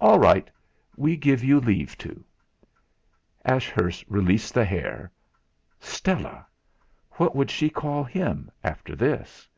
[0.00, 0.48] "All right;
[0.96, 2.22] we give you leave to!"
[3.44, 5.10] Ashurst released the hair.
[5.80, 6.46] Stella!
[7.14, 9.48] What would she call him after this?